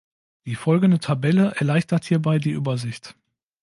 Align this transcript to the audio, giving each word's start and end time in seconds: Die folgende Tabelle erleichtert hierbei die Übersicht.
Die 0.47 0.55
folgende 0.55 0.97
Tabelle 0.97 1.53
erleichtert 1.57 2.05
hierbei 2.05 2.39
die 2.39 2.49
Übersicht. 2.49 3.13